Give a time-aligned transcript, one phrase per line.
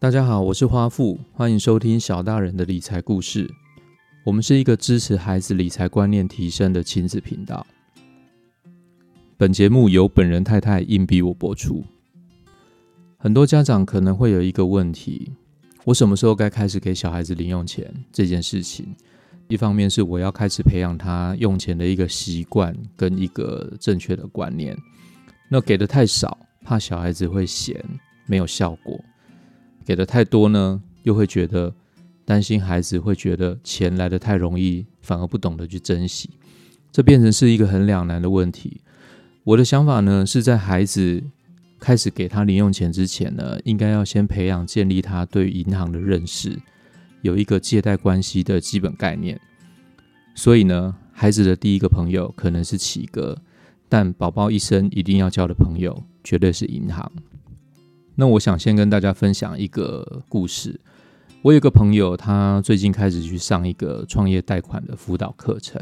[0.00, 3.50] 大家好，我是花富，欢迎收听小大人的理财故事。
[4.22, 7.66] 我们是一个支持孩子理财观念提升的亲子频道。
[9.36, 11.82] 本节目由本人太太硬逼我播出。
[13.16, 15.32] 很多家长可能会有一个问题：
[15.82, 18.94] 我什么时候该开始给小孩子零用钱这件事情？
[19.48, 24.78] 一方面是我要开始培养他用钱的一个习惯跟一个正确的观念。
[25.48, 27.84] 那给的太少，怕小孩子会嫌
[28.26, 28.96] 没有效果；
[29.88, 31.74] 给的太多呢，又会觉得
[32.26, 36.28] 担心孩子会觉得钱来的太容易，反而不懂得去珍惜。
[36.92, 38.82] 这变成是一个很两难的问题。
[39.44, 41.22] 我的想法呢，是在孩子
[41.78, 46.60] 开始给他零用钱之前呢，应该要先培养建立他对银行的认识。
[47.22, 49.40] 有一个借贷关系的基本概念，
[50.34, 53.40] 所以呢，孩子的第一个朋友可能是奇哥，
[53.88, 57.10] 但宝宝一生一定要交的朋友绝对是银行。
[58.20, 60.80] 那我想先跟大家分享一个故事。
[61.42, 65.80] 我有个朋友，他最近开始去上一个创业贷款的辅导课程。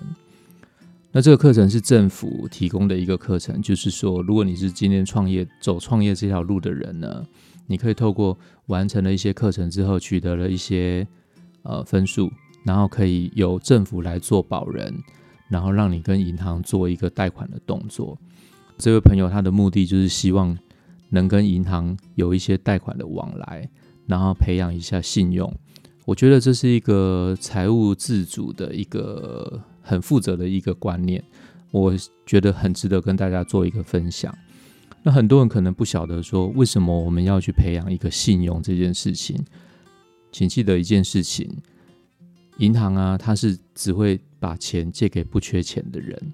[1.12, 7.24] 那这个课程是政府提供的一个课程，就是说，如果你是今天创业走创业这条路的人呢，
[7.68, 11.06] 你可以透过完成了一些课程之后，取得了一些。
[11.68, 12.30] 呃，分数，
[12.64, 15.02] 然后可以由政府来做保人，
[15.48, 18.16] 然后让你跟银行做一个贷款的动作。
[18.78, 20.56] 这位朋友他的目的就是希望
[21.10, 23.68] 能跟银行有一些贷款的往来，
[24.06, 25.52] 然后培养一下信用。
[26.04, 31.22] 我觉得这是一个财务自主的一个很负责的一个观念，
[31.70, 31.92] 我
[32.24, 34.32] 觉得很值得跟大家做一个分享。
[35.02, 39.36] 那很多人可能不晓得说，为什么我们要去培养一个信用这件事情。
[40.32, 41.48] 请记得一件事情：
[42.58, 46.32] 银行啊，它是只会把钱借给不缺钱的人。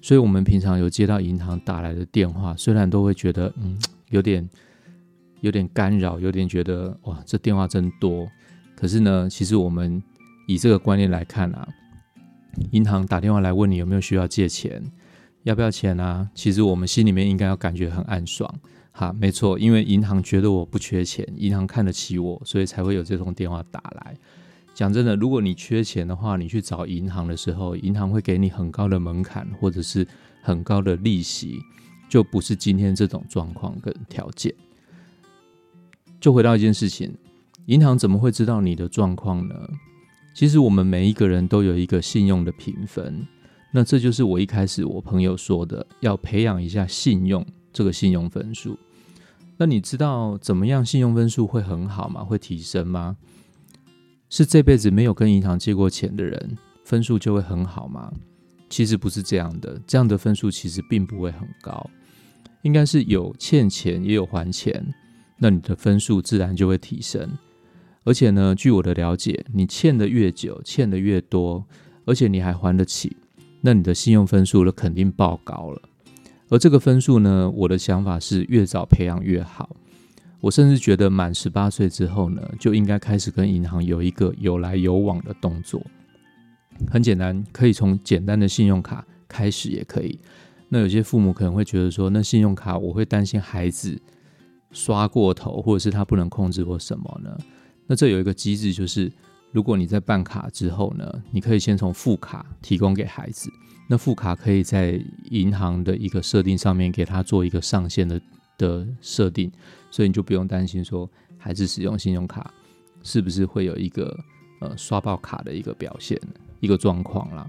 [0.00, 3.78] 所以，我们平常有接到银行打来的电话，虽然都会觉得嗯
[4.10, 4.48] 有点
[5.40, 8.28] 有点干扰，有点觉得哇这电话真多。
[8.76, 10.02] 可是呢，其实我们
[10.46, 11.68] 以这个观念来看啊，
[12.70, 14.80] 银行打电话来问你有没有需要借钱，
[15.42, 16.28] 要不要钱啊？
[16.34, 18.52] 其实我们心里面应该要感觉很暗爽。
[18.92, 24.16] 哈，没错，因为银行觉得我不缺钱，银行看得起我，所以才会有这通电话打来。
[24.78, 30.06] 讲真的，如果你缺钱的话，你去找银行的时候，银行会给你很高的门槛，或者是
[30.40, 31.58] 很高的利息，
[32.08, 34.54] 就不是今天这种状况跟条件。
[36.20, 37.12] 就回到一件事情，
[37.66, 39.68] 银行怎么会知道你的状况呢？
[40.32, 43.26] 其实我们每一个人都有一个信用的评分，
[43.72, 48.78] 那这就是我一开始我朋友说的，要培养一下信用这个信用分数。
[49.56, 52.22] 那你知道怎么样信用分数会很好吗？
[52.22, 53.16] 会提升吗？
[54.30, 58.12] 是这辈子没有跟银行借过钱的人分数就会很好吗？
[58.68, 61.88] 其实不是这样的，这样的分数其实并不会很高。
[62.62, 64.84] 应该是有欠钱也有还钱，
[65.38, 67.30] 那你的分数自然就会提升。
[68.04, 71.64] 而且呢，据我的了解，你欠的越久，欠的越多，
[72.04, 73.16] 而且你还还得起，
[73.60, 75.82] 那你的信用分数呢肯定爆高了。
[76.50, 79.76] 而这个分数呢，我的想法是越早培养越好。
[80.40, 85.84] 我甚至觉得满十八岁之后呢，就应该开始跟银行有一个有来有往的动作。
[86.90, 90.18] 很简单，可以从简单的信用卡开始也可以。
[90.68, 94.00] 那有些父母可能会觉得说，那信用卡我会担心孩子
[94.70, 97.36] 刷过头，或者是他不能控制或什么呢？
[97.86, 99.10] 那这有一个机制，就是
[99.50, 103.50] 如果你在办卡之后呢，你可以先从副卡提供给孩子。
[103.88, 108.20] 那副卡可以在银行的一个设定上面给他做一个上限的
[108.58, 109.50] 的设定，
[109.90, 111.08] 所以你就不用担心说
[111.38, 112.52] 孩子使用信用卡
[113.02, 114.14] 是不是会有一个
[114.60, 116.20] 呃刷爆卡的一个表现
[116.60, 117.48] 一个状况啦。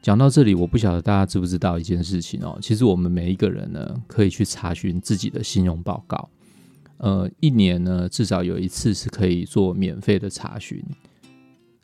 [0.00, 6.30] 讲到这里，我不晓得大家知不知道一件事情哦，其实我们每一个人呢可以去查询自己的信用报告，
[6.96, 10.82] 呃，一年呢至少有一次是可以做免费的查询。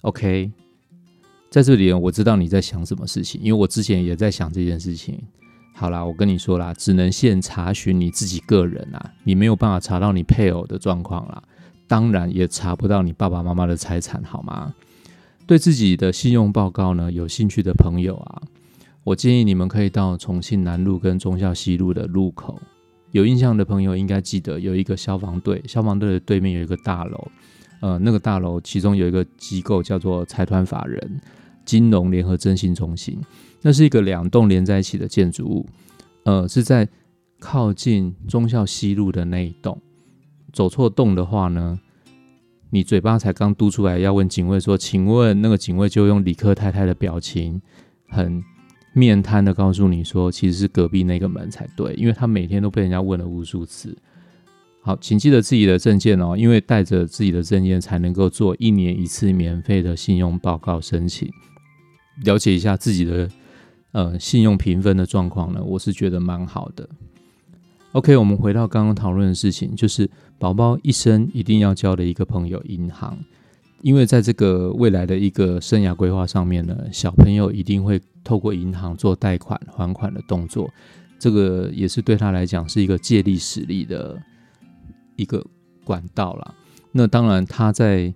[0.00, 0.50] OK。
[1.50, 5.20] 在这里，我知道你在想什么事情，因为我之前也在想这件事情。
[5.72, 11.42] 好啦，我跟你说啦，只能现查询你自己个人啊，你没有办法查到你配偶的状况啦，
[11.86, 14.74] 当然也查不到你爸爸妈妈的财产，好吗？
[15.46, 18.42] 对自己的信用报告呢，有兴趣的朋友啊，
[19.04, 22.60] 我建议你们可以到重庆南路跟忠孝西路的路口，
[23.12, 27.28] 有印象的朋友应该记得有一个消防队，消防队的对面有一个大楼，
[27.80, 31.20] 呃，那个大楼其中有一个机构叫做财团法人。
[31.66, 33.20] 金融联合征信中心，
[33.62, 35.66] 那是一个两栋连在一起的建筑物，
[36.24, 36.88] 呃，是在
[37.38, 39.80] 靠近忠孝西路的那一栋。
[40.52, 41.78] 走错洞的话呢，
[42.70, 47.60] 你嘴巴才刚嘟出来，要问警卫说：“请问？”那个警卫就用李克太太的表情，
[48.08, 48.42] 很
[48.92, 53.96] 面瘫的告诉你说：“其实是隔壁那个门才对，因为他每天都被人家问了无数次。”
[54.82, 61.30] 好，请记得自己的证件哦，因为带着自己的证件才能够做一年一次免费的信用报告申请，
[62.24, 63.28] 了解一下自己的
[63.92, 66.88] 呃信用评分的状况呢，我是觉得蛮好的。
[67.92, 70.08] OK，我们回到刚刚讨论的事情，就是
[70.38, 73.18] 宝宝一生一定要交的一个朋友——银行，
[73.82, 80.70] 因为在这个未来的一个生涯规划上面呢，小朋友一定会透过银行做贷款还款的动作，
[81.18, 84.20] 这个也是对他来讲是一个借力使力的。
[85.16, 85.44] 一个
[85.84, 86.54] 管道啦。
[86.92, 88.10] 那当然他在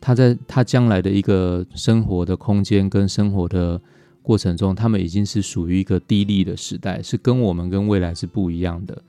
[0.00, 3.80] 他在他将来的一个生活的空间跟生活的
[4.22, 9.02] 过程中，他们已经是属于一个低利的时代，是跟我们跟未来是不一样的。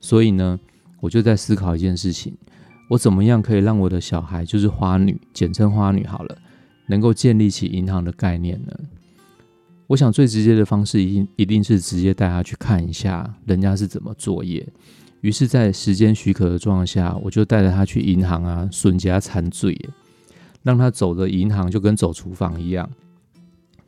[0.00, 0.58] 所以呢，
[1.00, 2.34] 我就在思考一件事情：
[2.90, 6.38] 我怎么样可以让我的小孩，就是花女，简称花女好了，
[6.86, 8.72] 能够建立起银行的概念呢？
[9.88, 14.66] 我想最直接的方式，一定一定是直接带他去看一下人家是怎么作业。
[15.22, 19.76] 于是，在时间许可的状况下，我就带着他去银行啊，损家残罪，
[20.62, 22.88] 让他走的银行就跟走厨房一样。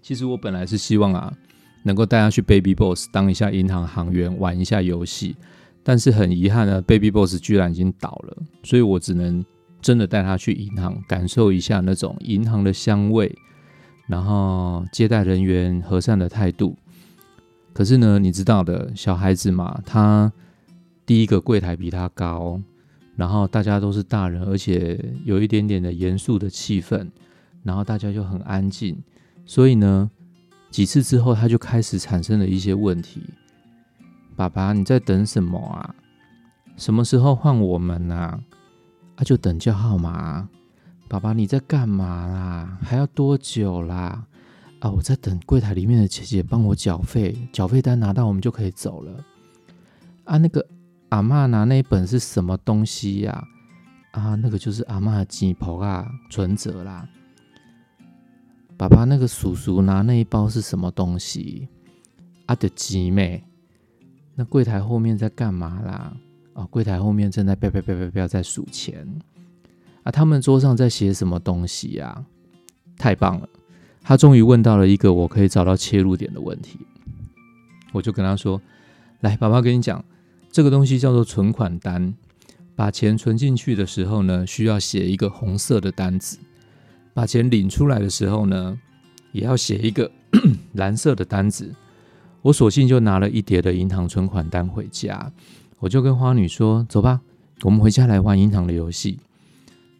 [0.03, 1.33] 其实我本来是希望啊，
[1.83, 5.37] 能够带他去 Baby Boss 当一下银行行员，玩一下游戏。
[5.83, 9.45] 但是很遗憾呢，Baby Boss 居然已经倒了，所以我只能
[9.81, 13.35] 真的带他去银行，感受一下那种银行的香味，
[14.07, 16.77] 然后接待人员和善的态度。
[17.73, 20.33] 可是呢，你知道的，小孩子嘛，他。
[21.07, 22.61] 第一个柜台比他高，
[23.17, 27.05] 然后大家都是大人，而且有一点点的严肃的气氛，
[27.65, 28.97] 然后大家就很安静。
[29.51, 30.09] 所以呢，
[30.71, 33.21] 几次之后他就开始产生了一些问题。
[34.37, 35.93] 爸爸，你在等什么啊？
[36.77, 38.41] 什么时候换我们啊？
[39.17, 40.49] 啊，就等叫号码。
[41.09, 42.79] 爸爸，你在干嘛啦？
[42.81, 44.25] 还要多久啦？
[44.79, 49.25] 啊，我在等柜台里面的姐姐帮我缴费，缴费单拿到我们就可以走了。
[50.27, 50.65] 啊，那个。
[51.09, 53.45] 阿妈拿那一本是什么东西呀？
[54.13, 57.09] 啊，那个就是阿妈的吉婆啊，存折啦。
[58.81, 61.69] 爸爸，那个叔叔拿那一包是什么东西？
[62.47, 63.45] 阿的吉妹，
[64.35, 66.17] 那柜台后面在干嘛啦？
[66.55, 69.07] 啊，柜台后面正在啪啪啪啪啪在数钱。
[70.03, 72.25] 啊，他们桌上在写什么东西呀？
[72.97, 73.47] 太棒了，
[74.01, 76.79] 他终于问到了一个我可以找到切入点的问题。
[77.93, 78.63] 我就跟他说
[79.21, 80.03] ：“来，爸爸跟你讲。”
[80.51, 82.15] 这个东西叫做存款单，
[82.75, 86.39] 把钱存进去的时候呢，需要写一个红色的单子；
[87.21, 88.81] 把钱领出来的时候呢，
[89.33, 90.11] 也要写一个
[90.73, 91.71] 蓝色的单子。
[92.41, 95.31] 我索性就拿了一叠的银行存款单回家，
[95.81, 97.21] 我就跟花女说：“走吧，
[97.61, 99.19] 我们回家来玩银行的游戏。”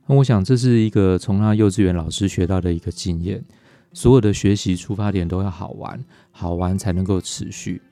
[0.09, 3.45] 那我想这是一个从他幼稚园老师学到的一个经验，
[3.93, 7.83] 所有的学习出发点都要好玩，好玩才能够持续。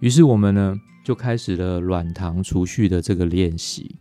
[0.00, 0.74] 于是我们呢？
[1.04, 3.94] 就开始了软糖储蓄的这个练习，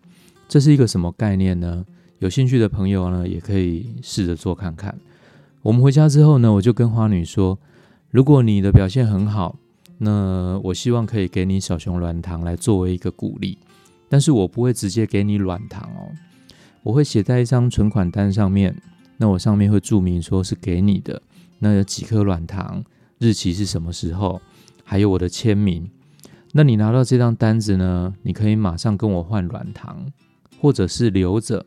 [0.48, 1.86] 这是一个什么概念呢？
[2.20, 4.98] 有兴趣的朋友呢，也可以试着做看看。
[5.62, 7.58] 我们回家之后呢，我就跟花女说，
[8.12, 9.58] 如果你的表现很好，
[10.00, 13.58] 那我希望可以给你小熊软糖来作为一个鼓励，
[14.10, 16.12] 但是我不会直接给你软糖哦，
[16.84, 18.76] 我会写在一张存款单上面，
[19.16, 21.22] 那我上面会注明说是给你的，
[21.60, 22.84] 那有几颗软糖，
[23.18, 24.42] 日期是什么时候，
[24.84, 25.90] 还有我的签名。
[26.52, 28.14] 那你拿到这张单子呢？
[28.24, 30.12] 你可以马上跟我换软糖，
[30.60, 31.66] 或者是留着。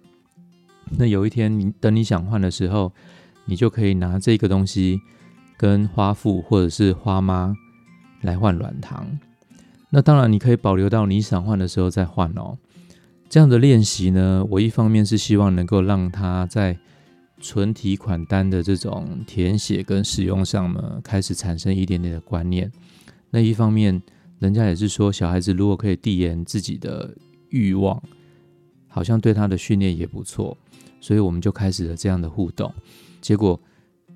[0.91, 2.93] 那有一天你等你想换的时候，
[3.47, 5.01] 你就可以拿这个东西
[5.57, 7.55] 跟花父或者是花妈
[8.21, 9.07] 来换软糖。
[9.91, 12.57] 那当然你可以保留到你想换的时候再换哦。
[13.29, 16.79] 这样的练习呢，我一方面是希望能够让他在
[17.41, 22.71] 存提款单的这种填写跟使用上呢，开始产生一点点的观念。
[23.31, 24.03] 那一方面。
[24.39, 27.15] 人家也是说，小孩子如果可以递延自己的
[27.51, 28.03] 欲望，
[28.93, 30.57] 好像对他的训练也不错，
[31.01, 32.73] 所以我们就开始了这样的互动。
[33.21, 33.59] 结果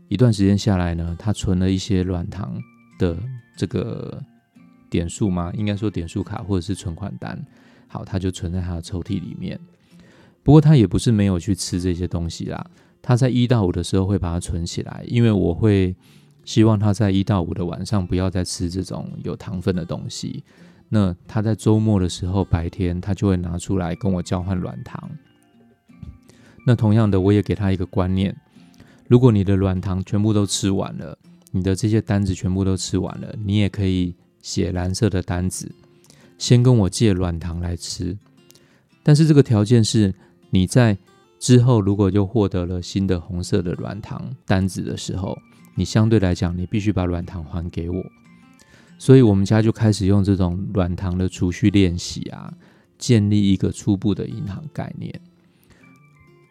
[0.09, 2.56] 一段时间下来呢，他存了一些软糖
[2.99, 3.16] 的
[3.56, 4.23] 这个
[4.90, 7.42] 点数嘛，应该说点数卡或者是存款单，
[7.88, 9.59] 好，他就存在他的抽屉里面。
[10.42, 12.64] 不过他也不是没有去吃这些东西啦，
[13.00, 15.97] 他在一到五的时候会把它存起来，因为我会。
[16.47, 20.45] 希望他在一到五的晚上不要再吃这种有糖分的东西。
[20.88, 25.11] 那他在周末的时候白天他就会拿出来跟我交换软糖。
[26.66, 28.35] 那同样的，我也给他一个观念：
[29.09, 31.19] 如果你的软糖全部都吃完了，
[31.50, 35.71] 你的这些单子全部都吃完了，你也可以写蓝色的单子，
[36.38, 38.16] 先跟我借软糖来吃。
[39.02, 40.14] 但是这个条件是
[40.50, 40.97] 你在
[41.38, 45.37] 之后如果又获得了新的红色的软糖单子的时候。
[45.78, 48.02] 你相对来讲，你必须把软糖还给我，
[48.99, 52.53] 所以我们家就开始用这种软糖的储蓄练习啊，
[52.99, 55.21] 建立一个初步的银行概念。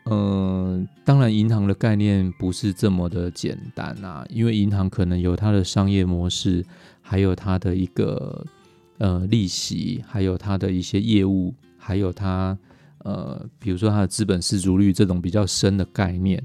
[0.08, 6.64] 嗯，当然，银行的概念不是这么的简单啊，因为银行可能有它的商业模式，
[7.02, 8.46] 还有它的一个
[9.00, 12.56] 呃利息，还有它的一些业务，还有它
[13.00, 16.44] 呃，比如说它的资本市足率这种比较深的概念。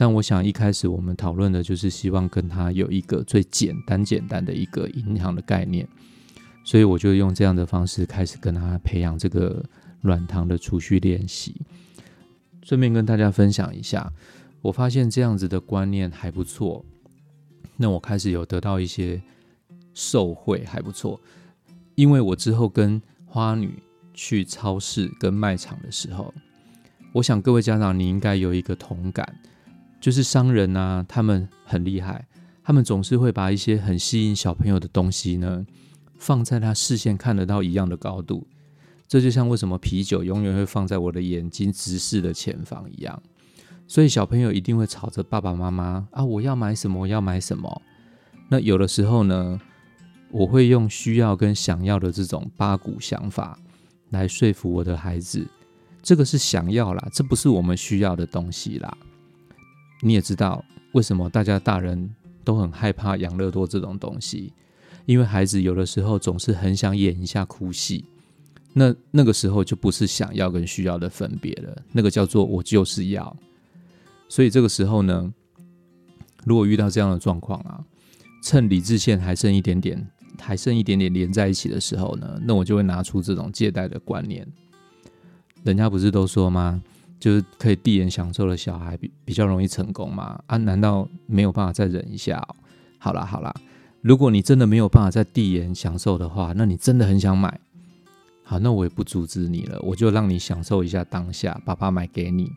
[0.00, 5.86] 但我想一开始我们讨论的就是希望跟他有一个最简单简单的一个银行的概念，
[6.64, 9.62] 所以我就用这样的方式开始跟他培养这个
[10.00, 11.54] 软糖的储蓄练习。
[12.62, 14.10] 顺便跟大家分享一下，
[14.62, 16.82] 我发现这样子的观念还不错。
[17.76, 19.20] 那我开始有得到一些
[19.92, 21.20] 受惠，还不错。
[21.94, 23.74] 因为我之后跟花女
[24.14, 26.32] 去超市跟卖场的时候，
[27.12, 29.38] 我想各位家长你应该有一个同感，
[30.00, 32.26] 就是商人啊，他们很厉害，
[32.64, 35.66] 他们总是会把一些很吸引小朋友的东西呢，
[36.16, 38.46] 放在他视线看得到一样的高度。
[39.06, 43.20] 这就像为什么啤酒永远会放在我的眼睛直视的前方一样，
[43.86, 47.82] 所以小朋友一定会吵着爸爸妈妈啊，我要买什么，我要买什么。
[48.48, 49.60] 那有的时候呢，
[50.30, 53.58] 我会用需要跟想要的这种八股想法
[54.10, 55.46] 来说服我的孩子，
[56.02, 58.96] 这个是想要啦，这不是我们需要的东西啦。
[60.00, 64.52] 你也知道为什么大家大人都很害怕养乐多这种东西，
[65.06, 68.04] 因为孩子有的时候总是很想演一下哭戏。
[68.72, 73.36] 那那个时候就不是想要跟需要的分别了，那个叫做我就是要。
[74.28, 75.34] 所以这个时候呢，
[76.44, 77.84] 如果遇到这样的状况啊，
[78.44, 84.46] 趁理智线还剩一点点，还剩一点点连在一起的时候呢，那我就会拿出这种借贷的观念。
[85.64, 86.80] 人家不是都说吗？
[87.20, 90.42] 就是可以递眼享受的小孩比比较容易成功吗？
[90.46, 92.42] 啊，难道没有办法再忍一下？
[92.98, 93.54] 好啦好啦，
[94.00, 97.60] 如果你真的没有办法再递眼享受的话，那你真的很想买。
[98.42, 102.50] 好，那我也不阻止你了，我就让你享受一下当下，爸爸买给你。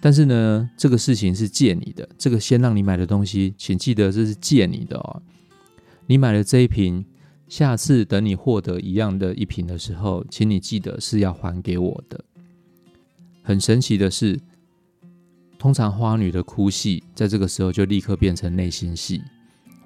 [0.00, 5.20] 但是呢，这个事情是借你的，这个先让你买的东西，请记得这是借你的哦。
[6.06, 7.04] 你买了这一瓶，
[7.48, 12.24] 下次等你获得一样的一瓶的时候，请你记得是要还给我的。
[13.48, 14.38] 很神奇的是，
[15.58, 19.22] 通常花女的哭戏在这个时候就立刻变成内心戏。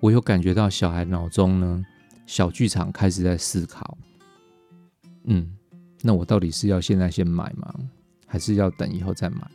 [0.01, 1.87] 我有感觉到小孩脑中呢，
[2.27, 3.97] 小剧场开始在思考。
[5.27, 5.49] 嗯，
[6.01, 7.73] 那我到底是要现在先买吗？
[8.27, 9.49] 还是要等以后再买？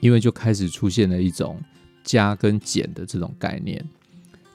[0.00, 1.60] 因为就开始出现了一种
[2.02, 3.86] 加跟减的这种概念。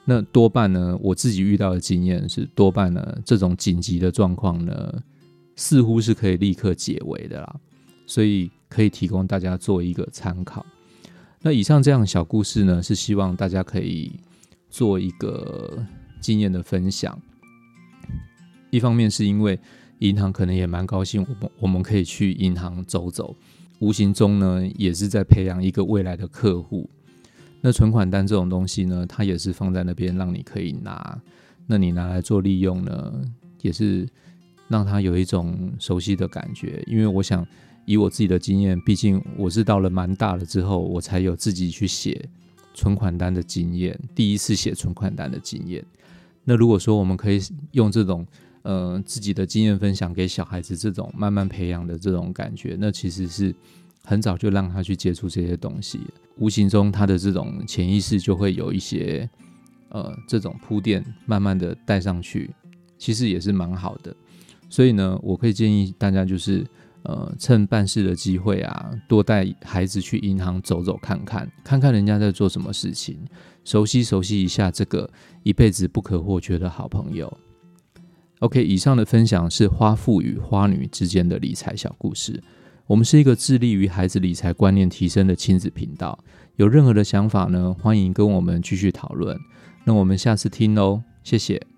[0.04, 5.00] 那多半呢，我自己遇到的经验是，多半呢这种紧急的状况呢，
[5.54, 7.60] 似乎是可以立刻解围的啦。
[8.08, 10.64] 所以可以提供大家做一个参考。
[11.40, 14.18] 那以上这样的小故事呢，是希望大家可以
[14.70, 15.84] 做一个
[16.20, 17.20] 经验的分享。
[18.70, 19.58] 一方面是因为。
[20.00, 23.34] 银行可能也蛮高兴，我们我们可以去银行走走，
[23.78, 26.86] 无形中呢也是在培养一个未来的客户。
[27.62, 31.18] 那存款单这种东西呢，它也是放在那边让你可以拿，
[31.66, 33.24] 那你拿来做利用呢，
[33.62, 34.06] 也是
[34.68, 36.84] 让他有一种熟悉的感觉。
[36.86, 37.42] 因为我想
[37.86, 42.28] 以我自己的经验，毕竟我是到了蛮大了之后，我才有自己去写
[42.74, 45.82] 存款单的经验，第一次写存款单的经验。
[46.44, 47.40] 那如果说我们可以
[47.72, 48.26] 用这种。
[48.68, 53.54] 呃，自己的经验分享给小孩子，这种慢慢培养的这种感觉，那其实是
[54.02, 56.00] 很早就让他去接触这些东西，
[56.38, 59.30] 无形中他的这种潜意识就会有一些
[59.90, 62.50] 呃这种铺垫，慢慢的带上去，
[62.98, 64.12] 其实也是蛮好的。
[64.68, 66.66] 所以呢，我可以建议大家就是
[67.06, 73.18] 呃趁办事的机会啊，多带孩子去银行走走看看，看看人家在做什么事情，
[73.64, 75.08] 熟悉熟悉一下这个
[75.42, 77.32] 一辈子不可或缺的好朋友。
[78.40, 82.42] OK，以上的分享是花父与花女之间的理财小故事。
[82.86, 86.18] 我们是一个致力于孩子理财观念提升的亲子频道。
[86.56, 89.38] 有任何的想法呢，欢迎跟我们继续讨论。
[89.84, 91.75] 那我们下次听喽，谢谢。